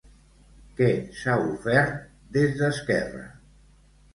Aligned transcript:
Què 0.77 0.87
s'ha 1.19 1.35
ofert 1.49 2.01
des 2.39 2.59
d'Esquerra? 2.63 3.25